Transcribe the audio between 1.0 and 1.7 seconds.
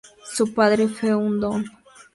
Dn.